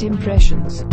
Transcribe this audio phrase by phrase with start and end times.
[0.00, 0.84] Welcome Elevated Impressions.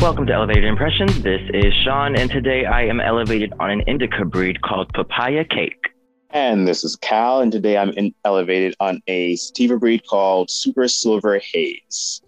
[0.00, 1.22] Welcome to Elevated Impressions.
[1.22, 5.90] This is Sean, and today I am elevated on an indica breed called Papaya Cake.
[6.30, 10.88] And this is Cal, and today I'm in, elevated on a sativa breed called Super
[10.88, 12.22] Silver Haze.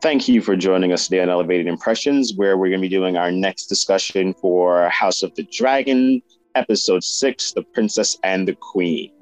[0.00, 3.16] Thank you for joining us today on Elevated Impressions, where we're going to be doing
[3.16, 6.20] our next discussion for House of the Dragon,
[6.56, 9.15] Episode 6 The Princess and the Queen.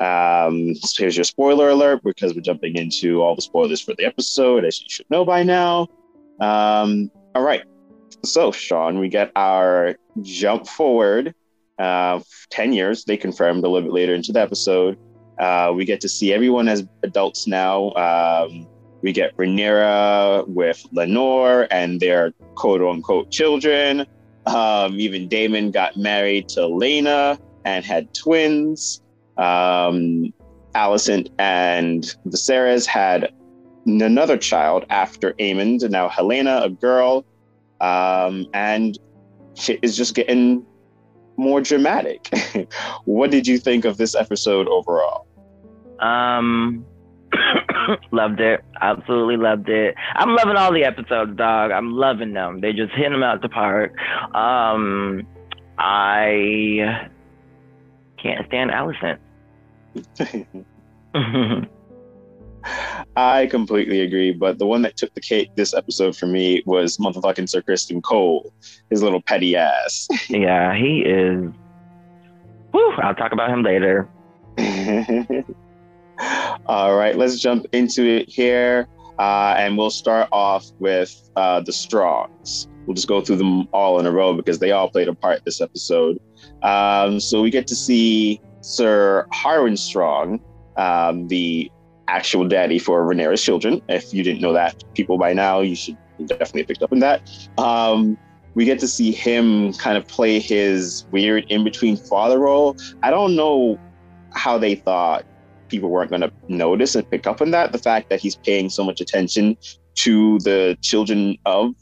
[0.00, 4.06] Um, so here's your spoiler alert because we're jumping into all the spoilers for the
[4.06, 5.88] episode, as you should know by now.
[6.40, 7.62] Um, all right.
[8.24, 11.34] So, Sean, we get our jump forward
[11.78, 13.04] uh, 10 years.
[13.04, 14.98] They confirmed a little bit later into the episode.
[15.38, 17.92] Uh, we get to see everyone as adults now.
[17.92, 18.66] Um,
[19.02, 24.06] we get Rhaenyra with Laenor and their quote unquote children.
[24.46, 29.00] Um, even Daemon got married to Laena and had twins.
[29.40, 30.32] Um,
[30.74, 33.32] Alicent and Viserys had
[33.86, 37.24] another child after Aemond, and now Helaena, a girl.
[37.80, 38.98] Um, and
[39.54, 40.64] shit is just getting
[41.36, 42.28] more dramatic.
[43.04, 45.26] what did you think of this episode overall?
[45.98, 46.84] Um,
[48.10, 48.62] loved it.
[48.80, 49.94] Absolutely loved it.
[50.14, 51.70] I'm loving all the episodes, dog.
[51.70, 52.60] I'm loving them.
[52.60, 53.96] They just hit them out the park.
[54.34, 55.26] Um,
[55.78, 57.08] I
[58.22, 59.18] can't stand Alicent.
[63.16, 66.98] I completely agree, but the one that took the cake this episode for me was
[66.98, 68.52] motherfucking Sir Criston Cole,
[68.90, 70.08] his little petty ass.
[70.28, 71.50] yeah, he is.
[72.72, 74.08] Whew, I'll talk about him later.
[76.66, 78.86] All right, let's jump into it here.
[79.18, 82.68] Uh, and we'll start off with uh, the Strongs.
[82.86, 85.44] We'll just go through them all in a row because they all played a part
[85.44, 86.18] this episode.
[86.62, 90.40] Um, so we get to see Sir Harwin Strong,
[90.76, 91.70] um, the
[92.08, 93.80] actual daddy for Rhaenyra's children.
[93.88, 96.98] If you didn't know that, people by now, you should definitely have picked up on
[97.00, 97.22] that.
[97.58, 98.18] Um,
[98.54, 102.76] we get to see him kind of play his weird in between father role.
[103.02, 103.78] I don't know
[104.32, 105.24] how they thought
[105.68, 107.72] people weren't going to notice and pick up on that.
[107.72, 109.56] The fact that he's paying so much attention
[109.96, 111.74] to the children of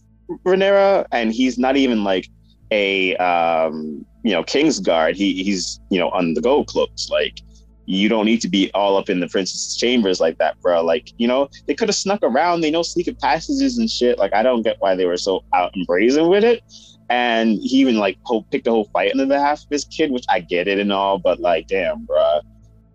[0.44, 2.28] Rhaenyra, and he's not even like
[2.71, 5.17] a um, you know King's Guard.
[5.17, 7.09] He he's you know on the go cloaks.
[7.11, 7.41] Like
[7.87, 10.84] you don't need to be all up in the princess's chambers like that, bro.
[10.84, 12.61] Like you know they could have snuck around.
[12.61, 14.19] They know secret passages and shit.
[14.19, 16.62] Like I don't get why they were so out and brazen with it.
[17.11, 18.19] And he even like
[18.51, 20.93] picked a whole fight on the half of his kid, which I get it and
[20.93, 22.41] all, but like, damn, bro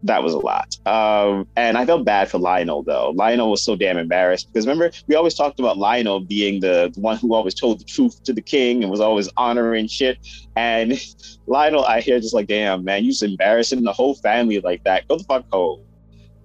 [0.04, 0.78] that was a lot.
[0.86, 3.14] Um, and I felt bad for Lyonel though.
[3.14, 7.00] Lyonel was so damn embarrassed because remember we always talked about Lyonel being the, the,
[7.00, 10.18] one who always told the truth to the king and was always honoring shit.
[10.56, 10.92] And
[11.48, 15.08] Lyonel, I hear just like, damn man, you just embarrassing the whole family like that.
[15.08, 15.82] Go the fuck home.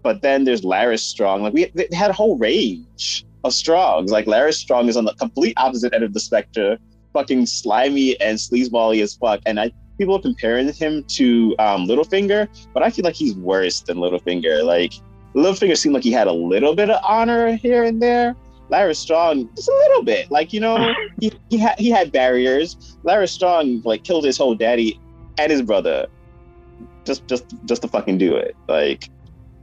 [0.02, 1.42] But then there's Larys Strong.
[1.42, 4.12] Like we had a whole range of Strongs.
[4.12, 6.78] Like Larys Strong is on the complete opposite end of the spectrum,
[7.12, 9.40] fucking slimy and sleazebally as fuck.
[9.46, 13.98] And I people comparing him to um, Littlefinger, but I feel like he's worse than
[13.98, 14.64] Littlefinger.
[14.64, 14.94] Like
[15.34, 18.34] Littlefinger seemed like he had a little bit of honor here and there.
[18.70, 20.30] Larry Strong, just a little bit.
[20.30, 22.96] Like you know, he he had he had barriers.
[23.02, 25.00] Larry Strong like killed his whole daddy
[25.38, 26.06] and his brother,
[27.04, 28.56] just just just to fucking do it.
[28.68, 29.10] Like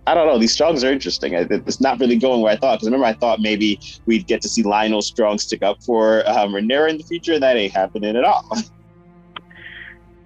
[0.08, 0.38] I don't know.
[0.38, 1.34] These Strongs are interesting.
[1.34, 2.76] It's not really going where I thought.
[2.76, 6.54] Because remember, I thought maybe we'd get to see Lyonel Strong stick up for um,
[6.54, 7.40] Rhaenyra in the future.
[7.40, 8.46] That ain't happening at all.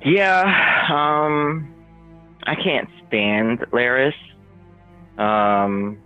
[0.03, 0.43] Yeah,
[0.89, 1.73] um,
[2.43, 4.13] I can't stand Larys.
[5.17, 5.97] Um,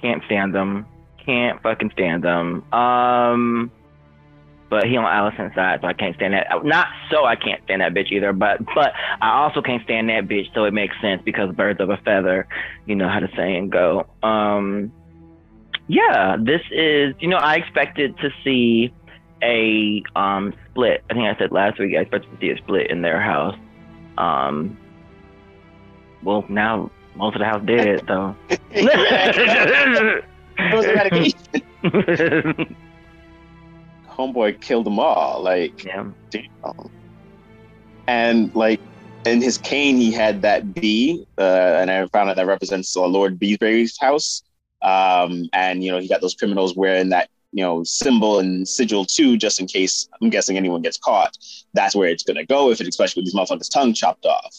[0.00, 0.86] can't stand them.
[1.24, 2.64] Can't fucking stand them.
[2.72, 3.70] Um,
[4.72, 6.64] but he on Allison's side, so I can't stand that.
[6.64, 10.26] Not so I can't stand that bitch either, but but I also can't stand that
[10.26, 12.48] bitch, so it makes sense because birds of a feather,
[12.86, 14.06] you know how the saying go.
[14.22, 14.90] Um,
[15.88, 18.94] yeah, this is you know I expected to see
[19.42, 21.04] a um, split.
[21.10, 23.56] I think I said last week I expected to see a split in their house.
[24.16, 24.76] Um,
[26.22, 28.36] well, now most of the house did, so.
[34.08, 35.42] Homeboy killed them all.
[35.42, 36.06] Like, yeah.
[36.30, 36.90] Damn.
[38.06, 38.80] And like,
[39.24, 43.06] in his cane, he had that bee, uh, and I found out that represents uh,
[43.06, 44.42] Lord Beesbury's house.
[44.82, 49.04] Um, and you know, he got those criminals wearing that you know symbol and sigil
[49.04, 51.36] too, just in case I'm guessing anyone gets caught.
[51.74, 54.56] That's where it's gonna go if it, especially with these motherfuckers' tongue chopped off.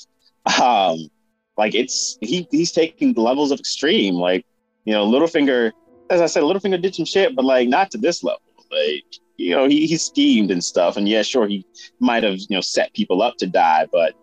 [0.61, 1.09] Um,
[1.57, 4.15] like it's he he's taking the levels of extreme.
[4.15, 4.45] Like
[4.85, 5.71] you know, Littlefinger,
[6.09, 8.41] as I said, Littlefinger did some shit, but like not to this level.
[8.71, 9.03] Like
[9.37, 11.65] you know, he he schemed and stuff, and yeah, sure, he
[11.99, 14.13] might have you know set people up to die, but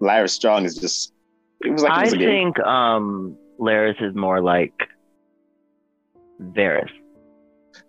[0.00, 1.12] Larry Strong is just.
[1.60, 4.74] It was like I think um Larys is more like
[6.40, 6.90] Varys.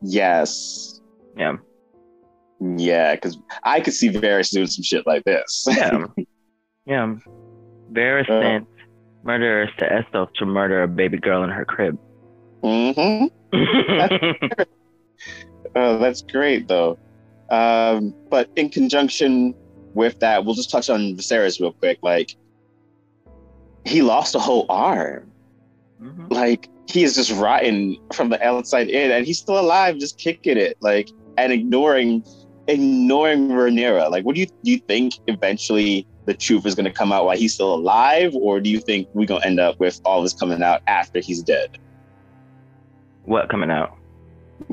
[0.02, 1.02] Yes.
[1.38, 1.58] Yeah.
[2.60, 5.68] Yeah, because I could see Varys doing some shit like this.
[5.78, 6.06] Yeah.
[6.86, 7.16] yeah.
[7.92, 8.42] Varys Uh.
[8.42, 8.68] sent
[9.24, 11.98] murderers to Essos to murder a baby girl in her crib.
[12.64, 13.26] hmm
[15.76, 16.98] Oh, that's great though.
[17.50, 19.54] Um, but in conjunction
[19.94, 22.00] with that, we'll just touch on Viserys real quick.
[22.02, 22.36] Like,
[23.86, 25.32] he lost a whole arm.
[26.02, 26.32] Mhm.
[26.32, 30.58] Like, he is just rotten from the outside in, and he's still alive, just kicking
[30.58, 30.78] it.
[30.82, 32.24] Like, and ignoring,
[32.68, 34.10] ignoring Rhaenyra.
[34.10, 34.54] Like, what do you do?
[34.64, 38.60] You think eventually the truth is going to come out while he's still alive, or
[38.60, 41.42] do you think we're going to end up with all this coming out after he's
[41.42, 41.78] dead?
[43.26, 43.98] What coming out?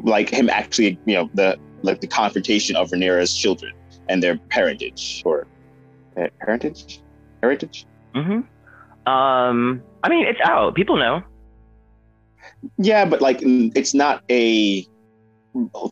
[0.04, 3.72] like him actually, you know, the like the confrontation of Rhaenyra's children
[4.08, 5.46] and their parentage or
[6.16, 7.02] uh, parentage,
[7.42, 7.86] heritage.
[8.14, 8.40] hmm
[9.10, 10.74] Um, I mean, it's out.
[10.74, 11.22] People know.
[12.78, 14.86] Yeah, but like it's not a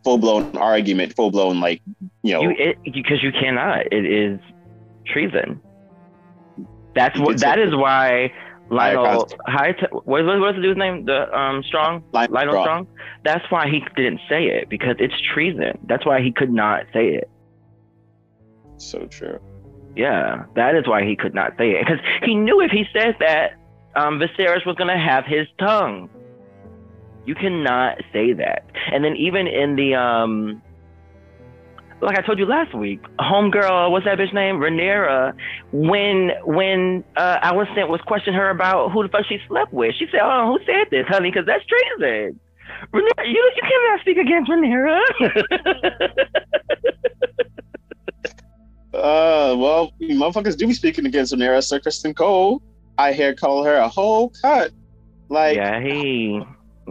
[0.05, 1.83] full blown argument, full blown like
[2.23, 2.43] you know.
[2.43, 3.93] You it because you cannot.
[3.93, 4.41] It is
[5.07, 5.61] treason.
[6.95, 7.33] That's what.
[7.33, 8.33] did That say- is why
[8.71, 9.31] Lyonel.
[9.47, 9.75] High.
[9.91, 11.05] What, what, what's the dude's name?
[11.05, 12.03] The um Strong.
[12.13, 12.65] Lyonel Lyonel Strong.
[12.65, 12.87] Strong.
[13.25, 15.79] That's why he didn't say it because it's treason.
[15.87, 17.31] That's why he could not say it.
[18.79, 19.39] so true.
[19.97, 23.17] Yeah, that is why he could not say it because he knew if he said
[23.19, 23.55] that,
[23.97, 26.09] um, Viserys was gonna have his tongue.
[27.27, 28.65] You cannot say that.
[28.93, 30.63] And then even in the um,
[32.01, 34.57] like I told you last week, homegirl, what's that bitch name?
[34.57, 35.35] Rhaenyra.
[35.73, 39.73] When when uh, Alicent was sent was questioning her about who the fuck she slept
[39.73, 41.31] with, she said, "Oh, who said this, honey?
[41.31, 42.41] Because that's treason."
[42.93, 45.01] Rhaenyra, you you cannot speak against Rhaenyra.
[48.93, 52.61] Uh, well, motherfuckers do be speaking against Rhaenyra, Sir Criston Cole.
[52.99, 54.73] I hear call her a whole cut.
[55.29, 56.43] Like, yeah, he.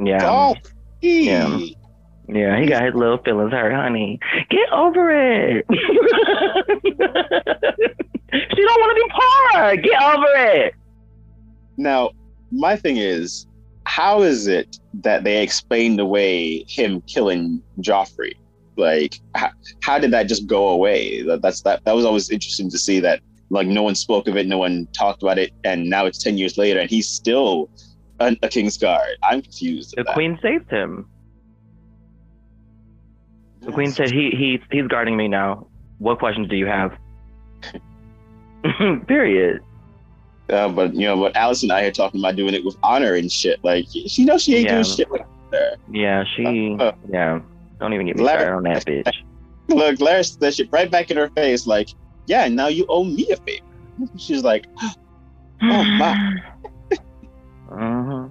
[0.03, 0.53] Yeah.
[1.01, 1.59] Yeah.
[2.31, 4.19] Yeah, he got his little feelings hurt, honey.
[4.49, 5.65] Get over it.
[5.71, 5.75] she
[8.61, 9.75] don't want to be poor.
[9.77, 10.75] Get over it.
[11.77, 12.11] Now,
[12.51, 13.47] my thing is,
[13.85, 18.33] how is it that they explained away him killing Joffrey?
[18.77, 19.49] Like, how,
[19.81, 21.23] how did that just go away?
[21.23, 21.83] That, that's that.
[21.85, 23.21] That was always interesting to see that.
[23.49, 26.37] Like, no one spoke of it, no one talked about it, and now it's ten
[26.37, 27.71] years later, and he's still
[28.19, 29.17] a, a King's Guard.
[29.23, 29.93] I'm confused.
[29.97, 31.09] The queen saved him.
[33.61, 35.67] The queen said, "He he he's guarding me now.
[35.99, 36.97] What questions do you have?"
[39.07, 39.61] Period.
[40.49, 43.13] Uh, but you know, but Alice and I are talking about doing it with honor
[43.15, 43.63] and shit.
[43.63, 44.71] Like, she knows she ain't Yeah.
[44.73, 45.77] doing shit like that.
[45.91, 46.75] Yeah, she.
[46.79, 47.41] Uh, Yeah.
[47.79, 49.13] Don't even get me Larry- started on that bitch.
[49.69, 51.67] Look, Larry said that shit right back in her face.
[51.67, 51.89] Like,
[52.25, 53.63] yeah, now you owe me a favor.
[54.17, 54.65] She's like,
[55.61, 56.41] Oh, my.
[57.69, 58.27] hmm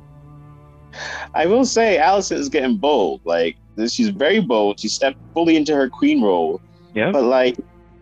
[1.34, 3.20] I will say, Allison is getting bold.
[3.24, 3.56] Like,
[3.88, 4.80] she's very bold.
[4.80, 6.62] She stepped fully into her queen role.
[6.94, 7.12] Yeah.
[7.12, 7.56] But like,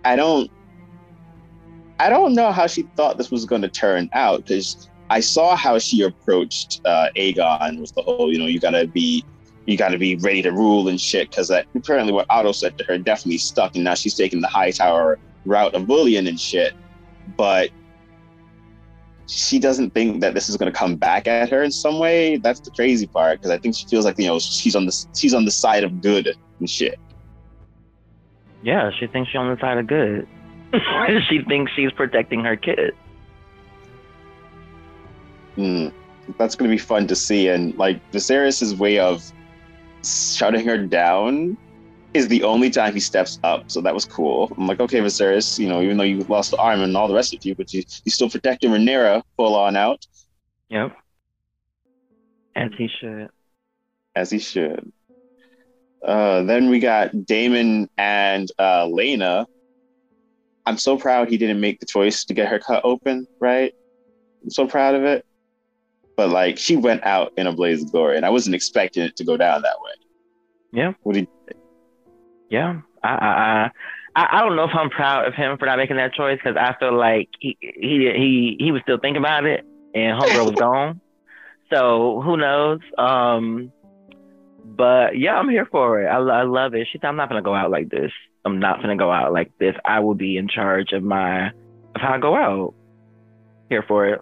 [0.05, 0.51] I don't,
[1.99, 5.57] I don't know how she thought this was going to turn out because I saw
[5.57, 9.25] how she approached uh, Aegon with the whole, you know, you gotta be,
[9.67, 11.31] you gotta be ready to rule and shit.
[11.31, 14.71] Because apparently, what Otto said to her definitely stuck, and now she's taking the high
[14.71, 16.75] tower route of bullying and shit.
[17.37, 17.71] But
[19.27, 22.37] she doesn't think that this is going to come back at her in some way.
[22.37, 25.07] That's the crazy part because I think she feels like you know she's on the
[25.15, 26.99] she's on the side of good and shit.
[28.63, 30.27] Yeah, she thinks she's on the side of good.
[31.29, 32.95] she thinks she's protecting her kid.
[35.57, 35.93] Mm,
[36.39, 37.49] that's going to be fun to see.
[37.49, 39.25] And like Viserys' way of
[40.03, 41.57] shutting her down
[42.15, 43.71] is the only time he steps up.
[43.71, 44.53] So that was cool.
[44.57, 47.15] I'm like, okay, Viserys, you know, even though you lost the arm and all the
[47.15, 50.07] rest of you, but you you still protecting Rhaenyra full on out
[50.69, 50.97] Yep.
[52.57, 53.29] As he should.
[54.15, 54.93] as he should.
[56.05, 59.47] Uh, then we got Daemon and uh, Laena.
[60.65, 63.73] I'm so proud he didn't make the choice to get her cut open, right?
[64.43, 65.25] I'm so proud of it.
[66.17, 69.17] But like, she went out in a blaze of glory, and I wasn't expecting it
[69.17, 69.93] to go down that way.
[70.73, 70.93] Yeah.
[71.03, 71.29] What did
[72.49, 72.81] Yeah.
[73.03, 73.71] I I
[74.15, 76.57] I, I don't know if I'm proud of him for not making that choice because
[76.57, 80.55] I feel like he he he he was still thinking about it and homegirl was
[80.59, 81.01] gone.
[81.73, 82.81] So who knows?
[82.97, 83.73] Um,
[84.65, 86.07] but yeah, I'm here for it.
[86.07, 86.89] I, I love it.
[86.91, 88.13] She said, "I'm not gonna go out like this.
[88.45, 89.75] I'm not gonna go out like this.
[89.85, 92.75] I will be in charge of my of how I go out."
[93.69, 94.21] Here for it.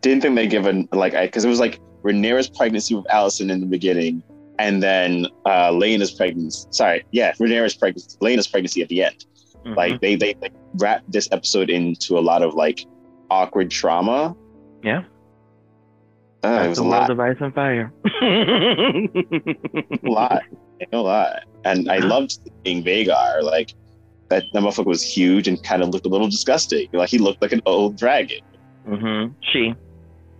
[0.00, 3.50] didn't think they give a like I because it was like Rhaenyra's pregnancy with Allison
[3.50, 4.22] in the beginning,
[4.58, 6.66] and then uh Laena's pregnancy.
[6.70, 9.24] Sorry, yeah, Rhaenyra's pregnancy, Laena's pregnancy at the end.
[9.64, 9.76] Mhm.
[9.76, 12.84] Like they they like wrapped this episode into a lot of like
[13.30, 14.36] awkward trauma.
[14.82, 15.04] Yeah.
[16.44, 17.92] Uh, it was a lot, of ice and fire.
[18.22, 20.42] a lot,
[20.92, 21.44] a lot.
[21.64, 23.42] And I loved seeing Vhagar.
[23.44, 23.74] Like
[24.28, 26.88] that, that motherfucker was huge and kind of looked a little disgusting.
[26.92, 28.40] Like he looked like an old dragon.
[28.86, 29.74] hmm She,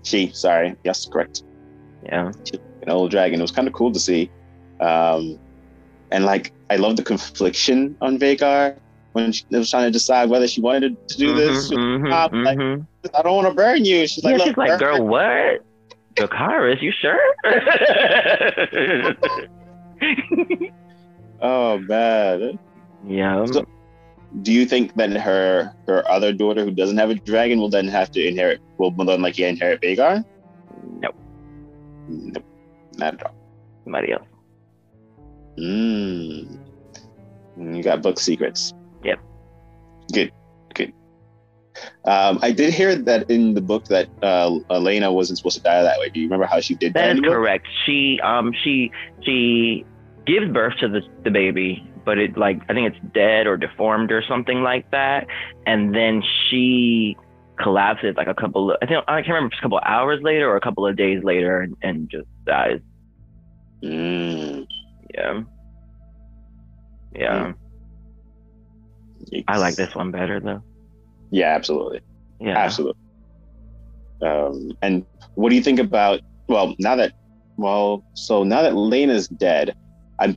[0.02, 1.44] She, sorry, yes, correct.
[2.04, 2.32] yeah.
[2.82, 3.38] An old dragon.
[3.38, 4.30] It was kind of cool to see.
[4.80, 5.38] Um,
[6.10, 8.76] and like I love the confliction on Vhagar
[9.12, 11.70] when she was trying to decide whether she wanted to do this.
[11.70, 12.86] Mhm, mhm, I'm like, mhm.
[13.14, 14.06] I don't want to burn you.
[14.06, 15.60] She's like, yeah, "Look, she's like, burn girl, what?
[16.14, 17.18] Dracarys, you sure?
[21.40, 22.58] Oh man.
[23.06, 23.44] yeah.
[23.46, 23.64] So-
[24.42, 27.86] Do you think that her her other daughter who doesn't have a dragon will then
[27.88, 30.24] have to inherit will then like inherit Vhagar?
[31.00, 31.14] Nope.
[32.08, 32.44] Nope.
[32.98, 33.34] Not at all.
[33.84, 34.26] Somebody else.
[35.58, 36.58] Mm.
[37.58, 38.72] You got book secrets.
[39.04, 39.20] Yep.
[40.12, 40.32] Good.
[40.74, 40.92] Good.
[42.04, 45.82] Um, I did hear that in the book that uh, Elena wasn't supposed to die
[45.82, 46.08] that way.
[46.10, 47.16] Do you remember how she did that?
[47.16, 47.66] That is correct.
[47.86, 48.90] She um she
[49.22, 49.84] she
[50.26, 54.12] gives birth to the the baby, but it like I think it's dead or deformed
[54.12, 55.26] or something like that,
[55.66, 57.16] and then she
[57.58, 59.84] collapses like a couple of I think I can't remember if it's a couple of
[59.86, 62.80] hours later or a couple of days later and, and just dies.
[63.82, 64.66] Mm.
[65.14, 65.42] Yeah.
[67.14, 67.52] Yeah.
[69.48, 70.62] I like this one better though.
[71.30, 72.00] Yeah, absolutely.
[72.40, 72.58] Yeah.
[72.58, 73.00] Absolutely.
[74.22, 76.20] Um, and what do you think about?
[76.48, 77.12] Well, now that
[77.56, 79.76] well, so now that Laena's dead,
[80.18, 80.36] I'm.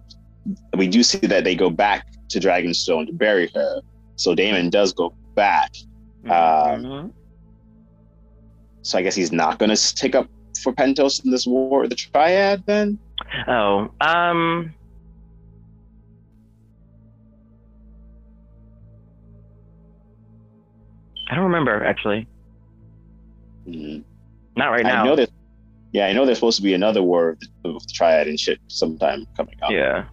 [0.77, 3.81] We do see that they go back to Dragonstone to bury her.
[4.15, 5.71] So Daemon does go back.
[6.25, 7.11] Um, Mhm.
[8.83, 10.27] So I guess he's not going to take up
[10.65, 12.63] for Pentos in this war the Triad.
[12.65, 12.99] Then
[13.47, 14.73] Oh, um,
[21.29, 22.27] I don't remember actually.
[23.67, 24.03] Mhm.
[24.55, 25.03] Not right I now.
[25.05, 25.29] know that.
[25.91, 28.39] Yeah, I know there's supposed to be another war of the, of the Triad and
[28.39, 29.71] shit sometime coming up.
[29.71, 30.05] Yeah.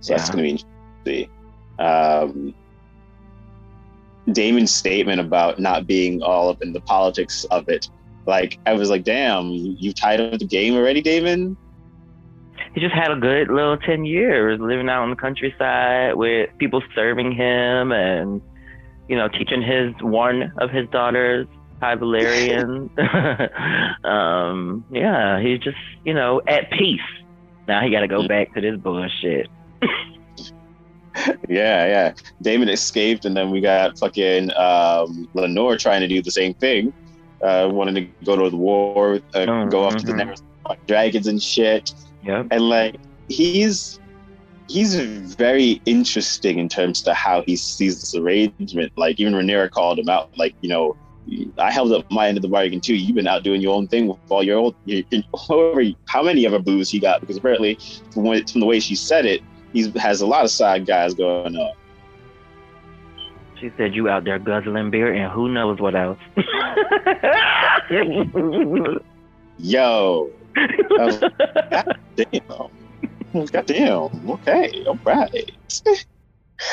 [0.00, 0.62] So that's going to be
[1.06, 1.30] interesting.
[1.78, 2.54] Um,
[4.32, 7.88] Daemon's statement about not being all up in the politics of it,
[8.26, 11.56] like I was like, "Damn, you, you tied up the game already, Daemon."
[12.74, 16.82] He just had a good little 10 years living out in the countryside with people
[16.94, 18.42] serving him and,
[19.08, 21.46] you know, teaching his one of his daughters,
[21.80, 22.90] High Valyrian.
[24.04, 27.00] um, yeah, he's just, you know, at peace.
[27.66, 29.48] Now he got to go back to this bullshit.
[31.48, 32.14] Yeah, yeah.
[32.42, 36.92] Daemon escaped, and then we got fucking um, Laenor trying to do the same thing,
[37.42, 40.26] uh, wanting to go to the war, uh, go after the Mhm.
[40.28, 40.42] next
[40.86, 41.92] dragons and shit.
[42.24, 42.48] Yep.
[42.50, 42.96] and like
[43.28, 44.00] he's
[44.68, 44.96] he's
[45.36, 48.92] very interesting in terms to how he sees this arrangement.
[48.96, 50.96] Like even Rhaenyra called him out, like you know,
[51.58, 52.94] I held up my end of the bargain too.
[52.96, 55.02] You've been out doing your own thing with all your old, your,
[55.48, 57.20] however, how many of a booze he got?
[57.20, 57.78] Because apparently,
[58.12, 59.40] from, what, from the way she said it,
[59.72, 61.72] he has a lot of side guys going on.
[63.60, 66.18] She said you out there guzzling beer and who knows what else.
[69.58, 74.30] Yo, God damn, God damn.
[74.30, 75.50] okay, all right.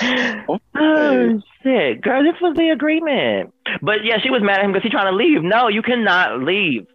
[0.78, 3.54] oh shit, girl, this was the agreement.
[3.82, 5.42] But yeah, she was mad at him because he's trying to leave.
[5.44, 6.88] No, you cannot leave.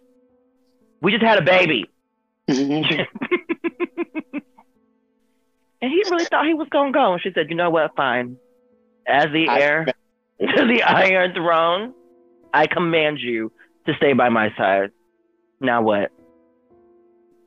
[1.01, 1.89] We just had a baby.
[2.47, 3.01] Mm-hmm.
[5.81, 7.13] and he really thought he was gonna go.
[7.13, 7.95] And she said, "You know what?
[7.95, 8.37] Fine.
[9.09, 9.85] As the I- heir
[10.39, 11.93] to the Iron Throne,
[12.53, 13.51] I command you
[13.85, 14.91] to stay by my side.
[15.59, 16.11] Now what?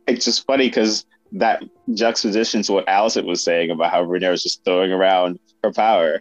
[0.07, 1.63] it's just funny because that
[1.95, 6.21] juxtaposition to what Allison was saying about how Rhaenyra was just throwing around her power.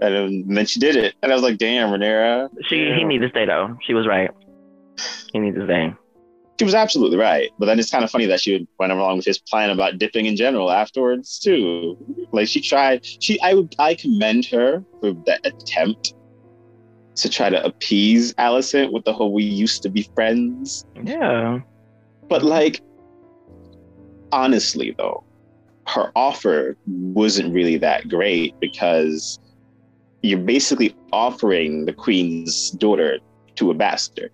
[0.00, 1.14] And, then she did it.
[1.22, 2.50] And I was like, damn, Rhaenyra.
[2.68, 3.76] She he needs to stay though.
[3.86, 4.30] She was right.
[5.32, 5.94] He needs to stay.
[6.58, 7.50] She was absolutely right.
[7.58, 10.26] But then it's kind of funny that she went along with his plan about dipping
[10.26, 11.96] in general afterwards, too.
[12.32, 16.14] Like she tried, she I would I commend her for that attempt
[17.16, 20.84] to try to appease Allison with the whole we used to be friends.
[21.02, 21.60] Yeah.
[22.28, 22.80] But like,
[24.32, 25.24] honestly, though,
[25.86, 29.38] her offer wasn't really that great because
[30.22, 33.18] you're basically offering the queen's daughter
[33.56, 34.30] to a bastard.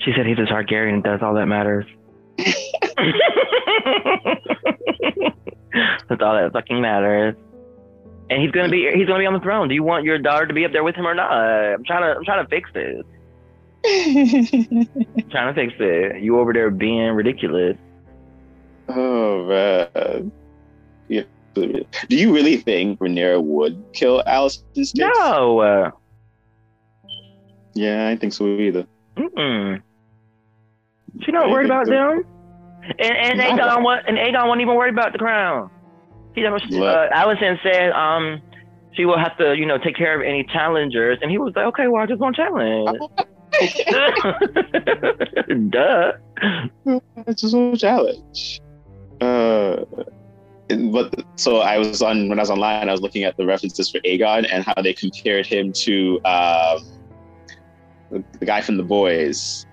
[0.00, 1.86] She said he's a Targaryen and that's all that matters.
[6.08, 7.36] that's all that fucking matters.
[8.30, 9.68] And he's gonna be he's gonna be on the throne.
[9.68, 11.30] Do you want your daughter to be up there with him or not?
[11.30, 13.04] I'm trying to I'm trying to fix this.
[15.30, 16.22] trying to fix it.
[16.22, 17.76] You over there being ridiculous.
[18.88, 20.32] oh man.
[21.08, 21.22] Yeah.
[21.54, 24.98] Do you really think Rhaenyra would kill Alicent's kids?
[24.98, 25.92] No.
[27.74, 28.86] Yeah, I think so either.
[29.16, 29.82] Mm-mm.
[31.22, 32.24] She not worried about them.
[32.98, 33.44] And and No.
[33.44, 35.70] Aegon wa- and Aegon wasn't even worried about the crown.
[36.34, 36.58] He never.
[36.70, 36.82] What?
[36.82, 38.42] Uh, Allison said, um,
[38.92, 41.66] she will have to, you know, take care of any challengers, and he was like,
[41.66, 42.98] okay, well, I just want challenge.
[45.70, 46.12] Duh.
[47.26, 48.60] It's just a challenge.
[49.20, 49.84] Uh,
[50.68, 53.90] but so I was on when I was online, I was looking at the references
[53.90, 56.78] for Aegon and how they compared him to um,
[58.10, 59.66] the, the guy from The Boys,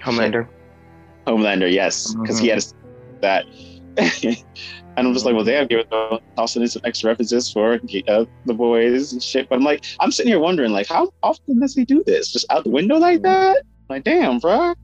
[0.00, 0.48] Homelander.
[1.26, 1.72] Homelander.
[1.72, 3.46] Yes, because he had a, that.
[4.96, 7.74] and I'm just like, well, damn, give it tossing in some extra references for
[8.08, 9.48] uh, The Boys and shit.
[9.48, 12.32] But I'm like, I'm sitting here wondering, like, how often does he do this?
[12.32, 13.62] Just out the window like that?
[13.88, 14.74] Like, damn, bro.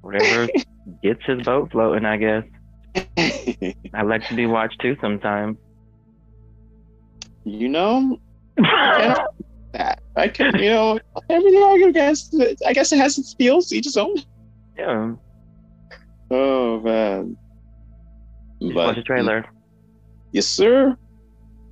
[0.00, 0.48] Whatever
[1.02, 2.44] gets his boat floating, I guess.
[3.94, 5.58] I like to be watched too sometimes.
[7.44, 8.18] you know,
[8.58, 9.26] I.
[10.16, 12.34] I can, you know, everything I against.
[12.66, 14.16] I guess it has its feels, each its own.
[14.78, 15.12] yeah.
[16.30, 17.36] Oh man.
[18.60, 19.44] Just watch the trailer.
[20.32, 20.96] yes, sir.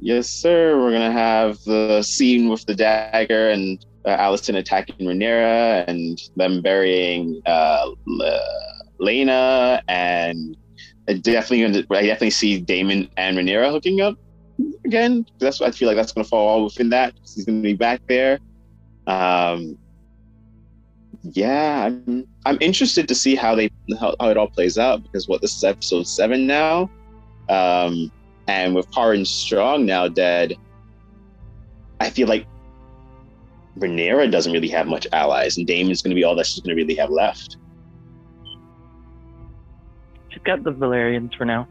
[0.01, 0.79] Yes, sir.
[0.79, 6.61] We're gonna have the scene with the dagger and uh, Allison attacking Rhaenyra and them
[6.61, 8.41] burying uh, L-
[9.01, 10.57] Laena and
[11.09, 14.17] I definitely I definitely see Daemon and Rhaenyra hooking up
[14.85, 15.27] again.
[15.39, 17.15] That's I feel like that's gonna fall all within that.
[17.23, 18.39] He's gonna be back there.
[19.07, 19.79] Um,
[21.23, 25.29] yeah, I'm I'm interested to see how they how, how it all plays out because
[25.29, 26.91] what this is episode seven now,
[27.49, 28.13] um,
[28.47, 30.57] and with Harwin Strong now dead,
[32.01, 32.47] I feel like
[33.79, 36.77] Rhaenyra doesn't really have much allies, and Daemon's going to be all that she's going
[36.77, 37.57] to really have left.
[40.29, 41.67] She's got the Velaryons for now.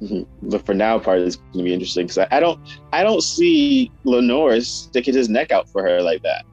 [0.42, 2.58] The for now part is going to be interesting because I, I don't
[2.92, 6.44] I don't see Laenor sticking his neck out for her like that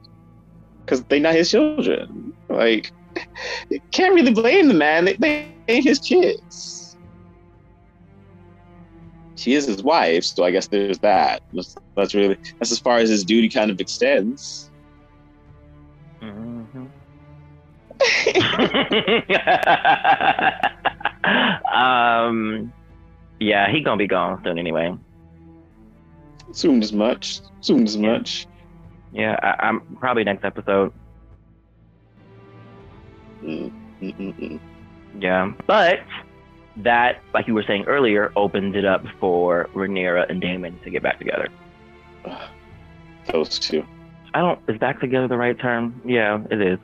[0.84, 2.32] because they're not his children.
[2.48, 2.90] Like,
[3.92, 5.04] can't really blame the man.
[5.04, 6.96] They, they ain't his kids.
[9.36, 11.42] She is his wife, so I guess there's that.
[11.52, 14.70] That's, that's really that's as far as his duty kind of extends.
[16.22, 16.90] Mhm.
[21.74, 22.72] um,
[23.40, 24.94] yeah, he gonna be gone soon anyway.
[26.52, 27.40] Soon as much.
[27.60, 28.12] Soon as Yeah.
[28.18, 28.46] much.
[29.12, 30.92] Yeah, I, I'm probably next episode.
[33.42, 33.70] Mm,
[34.00, 34.60] mm, mm, mm.
[35.20, 36.00] Yeah, but
[36.78, 41.02] that, like you were saying earlier, opens it up for Rhaenyra and Daemon to get
[41.02, 41.48] back together.
[43.32, 43.84] Those two.
[44.34, 44.58] I don't.
[44.68, 46.00] Is back together the right term?
[46.04, 46.78] Yeah, it is.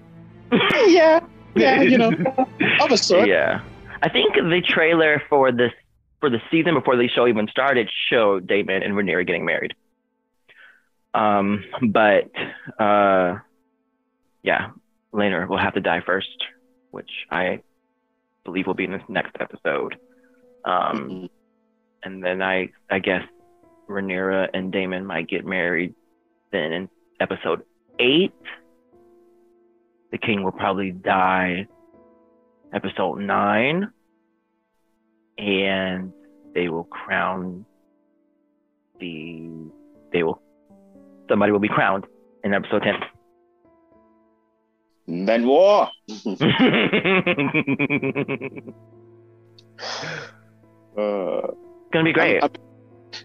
[0.86, 1.20] Yeah,
[1.54, 2.08] yeah, you know,
[2.80, 3.28] of a sort.
[3.28, 3.60] Yeah,
[4.02, 5.72] I think the trailer for this
[6.20, 9.74] for the season before the show even started showed Daemon and Rhaenyra getting married.
[11.14, 12.30] Um, but
[12.78, 13.38] uh,
[14.42, 14.70] yeah,
[15.12, 16.28] Laenor will have to die first,
[16.90, 17.60] which I
[18.44, 19.96] believe will be in this next episode.
[20.64, 21.30] Um, Mhm.
[22.04, 23.24] and then I I guess
[23.88, 25.94] Rhaenyra and Daemon might get married.
[26.52, 27.62] Then in episode
[27.98, 28.32] eight,
[30.12, 31.66] the king will probably die.
[32.72, 33.90] Episode nine,
[35.40, 36.12] and
[36.54, 37.64] they will crown
[38.98, 39.48] the.
[40.12, 40.40] They will.
[41.28, 42.06] Somebody will be crowned
[42.44, 42.94] in episode ten.
[45.06, 45.88] And then war.
[50.96, 51.46] Uh,
[51.92, 52.42] Gonna be great.
[52.42, 52.52] I'm- I'm-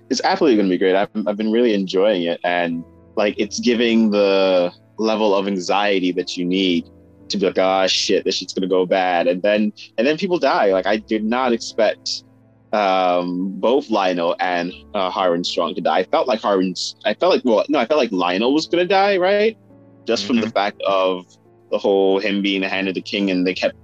[0.09, 0.95] it's absolutely going to be great.
[0.95, 2.83] I've, I've been really enjoying it, and
[3.15, 6.87] like it's giving the level of anxiety that you need
[7.29, 10.17] to be like, ah, shit, this shit's going to go bad, and then and then
[10.17, 10.71] people die.
[10.71, 12.23] Like I did not expect
[12.73, 15.99] um, both Lyonel and uh, Harwin Strong to die.
[15.99, 16.95] I felt like Harwin's.
[17.05, 19.57] I felt like well, no, I felt like Lyonel was going to die, right?
[20.05, 21.25] Just from the fact of
[21.71, 23.75] the whole him being the hand of the king, and they kept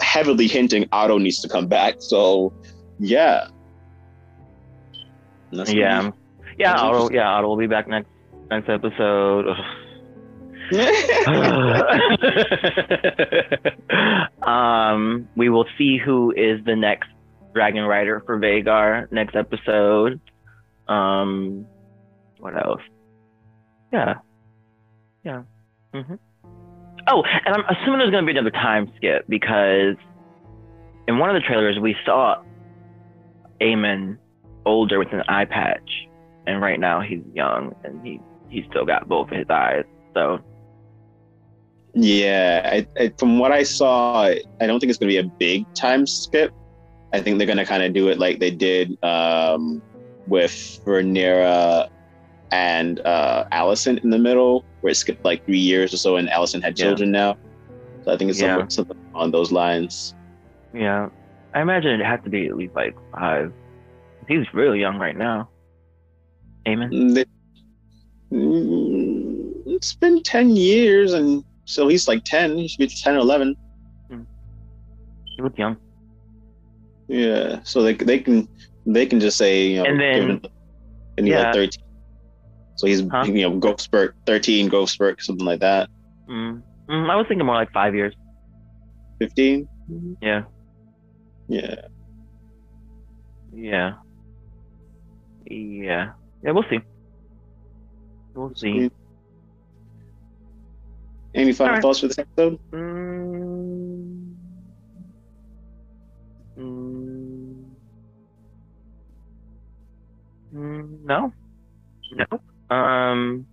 [0.00, 1.96] heavily hinting Otto needs to come back.
[1.98, 2.52] So
[2.98, 3.48] yeah.
[5.52, 6.10] That's yeah,
[6.58, 6.74] yeah.
[6.74, 8.08] Otto, yeah, Otto will be back next
[8.50, 9.46] next episode.
[14.46, 17.08] Um, we will see who is the next
[17.52, 20.20] dragon rider for Vhagar next episode.
[20.88, 21.66] Um,
[22.38, 22.80] what else?
[23.92, 24.14] Yeah,
[25.24, 25.42] yeah.
[25.92, 26.14] hmm
[27.08, 29.96] Oh, and I'm assuming there's going to be another time skip because
[31.08, 32.36] in one of the trailers we saw
[33.60, 34.18] Aemond
[34.64, 35.88] older with an eye patch,
[36.46, 39.84] and right now he's young and he he's still got both of his eyes.
[40.14, 40.38] So
[41.96, 44.22] yeah, I, I, from what I saw,
[44.60, 46.52] I don't think it's going to be a big time skip.
[47.12, 49.82] I think they're going to kind of do it like they did um,
[50.26, 50.52] with
[50.84, 51.88] Rhaenyra
[52.52, 56.28] and uh, Allison in the middle, where it skipped like three years or so, and
[56.30, 56.86] Allison had Yeah.
[56.86, 57.36] children now.
[58.04, 58.48] So I think it's Yeah.
[58.48, 60.14] somewhere, something on those lines.
[60.74, 61.08] Yeah.
[61.54, 63.52] I imagine it had to be at least like five.
[64.28, 65.48] He's really young right now.
[66.68, 66.90] Amen.
[66.90, 67.24] Mm,
[68.32, 72.56] Mm, It's been 10 years, and so he's like 10.
[72.56, 73.54] He should be 10 or 11.
[75.36, 75.76] He looks young.
[77.08, 78.48] Yeah, so they they can
[78.86, 80.40] they can just say you know And then- him-
[81.18, 81.44] and he's yeah.
[81.44, 81.84] like 13.
[82.76, 83.24] So he's Huh?
[83.26, 85.88] you know growth spurt 13 growth spurt something like that.
[86.28, 86.62] Mm.
[86.88, 88.14] Mm, I was thinking more like five years.
[89.18, 89.68] 15.
[90.22, 90.44] Yeah.
[91.48, 91.74] Yeah.
[93.52, 93.94] Yeah.
[95.50, 96.12] Yeah.
[96.42, 96.80] Yeah, we'll see.
[98.34, 98.90] We'll see.
[101.36, 101.82] Any final Alright.
[101.82, 102.58] thoughts for this episode?
[102.72, 104.34] Mm.
[106.58, 107.64] Mm.
[110.54, 111.32] Mm, no.
[112.14, 112.74] No.
[112.74, 113.46] Um.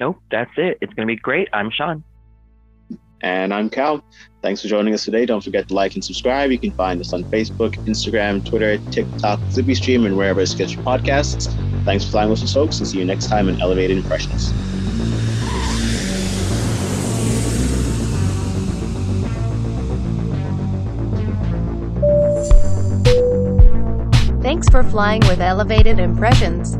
[0.00, 0.22] Nope.
[0.30, 0.78] That's it.
[0.80, 1.48] It's gonna be great.
[1.52, 2.02] I'm Sean.
[3.20, 4.02] And I'm Cal.
[4.42, 5.26] Thanks for joining us today.
[5.26, 6.50] Don't forget to like and subscribe.
[6.50, 10.70] You can find us on Facebook, Instagram, Twitter, TikTok, Zippy Stream, and wherever you get
[10.70, 11.52] your podcasts.
[11.84, 14.52] Thanks for flying with us, folks, and see you next time in Elevated Impressions.
[24.94, 26.76] Flying with Elevated Impressions.